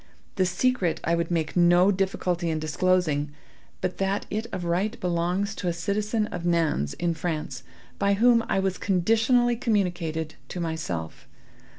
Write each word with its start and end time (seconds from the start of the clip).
The 0.35 0.47
secret 0.47 0.99
I 1.03 1.13
would 1.13 1.29
make 1.29 1.55
no 1.55 1.91
difficulty 1.91 2.49
in 2.49 2.57
disclosing, 2.57 3.29
but 3.81 3.99
that 3.99 4.25
it 4.31 4.47
of 4.51 4.65
right 4.65 4.99
belongs 4.99 5.53
to 5.53 5.67
a 5.67 5.73
citizen 5.73 6.25
of 6.33 6.41
Nantz, 6.43 6.95
in 6.95 7.13
France, 7.13 7.61
by 7.99 8.15
whom 8.15 8.43
it 8.49 8.63
was 8.63 8.79
conditionally 8.79 9.55
communicated 9.55 10.33
to 10.49 10.59
myself. 10.59 11.27